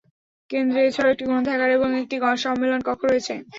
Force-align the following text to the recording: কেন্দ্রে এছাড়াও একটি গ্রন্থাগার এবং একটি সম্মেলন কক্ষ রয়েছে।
কেন্দ্রে 0.49 0.79
এছাড়াও 0.83 1.13
একটি 1.13 1.25
গ্রন্থাগার 1.25 1.69
এবং 1.77 1.89
একটি 2.01 2.15
সম্মেলন 2.43 2.79
কক্ষ 2.83 3.01
রয়েছে। 3.05 3.33